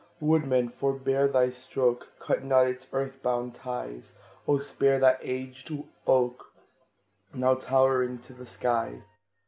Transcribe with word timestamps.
Woodman, 0.19 0.69
forebear 0.69 1.27
thy 1.27 1.51
stroke! 1.51 2.13
Cut 2.17 2.43
not 2.43 2.67
its 2.67 2.87
earth 2.91 3.21
bound 3.21 3.53
ties; 3.53 4.13
Oh, 4.47 4.57
spare 4.57 4.97
that 4.97 5.19
aged 5.21 5.71
oak, 6.07 6.47
Now 7.35 7.53
towering 7.53 8.17
to 8.21 8.33
the 8.33 8.47
skies! 8.47 9.03